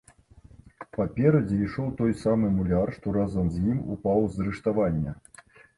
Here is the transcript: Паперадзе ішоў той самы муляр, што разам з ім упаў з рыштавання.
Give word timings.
Паперадзе 0.97 1.59
ішоў 1.67 1.93
той 2.01 2.11
самы 2.23 2.47
муляр, 2.59 2.87
што 2.99 3.07
разам 3.21 3.55
з 3.55 3.65
ім 3.77 3.89
упаў 3.99 4.19
з 4.37 4.49
рыштавання. 4.49 5.11